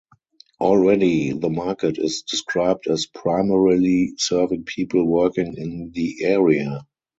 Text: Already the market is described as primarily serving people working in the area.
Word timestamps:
Already 0.59 1.31
the 1.33 1.51
market 1.51 1.99
is 1.99 2.23
described 2.23 2.87
as 2.87 3.05
primarily 3.05 4.15
serving 4.17 4.63
people 4.63 5.05
working 5.05 5.53
in 5.55 5.91
the 5.93 6.23
area. 6.23 6.87